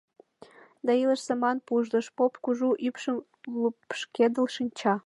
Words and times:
—Да, 0.85 0.91
илыш-саман 1.03 1.57
пужлыш,— 1.65 2.05
поп 2.17 2.33
кужу 2.43 2.69
ӱпшым 2.87 3.17
лупшкедыл 3.61 4.45
шинча. 4.55 4.93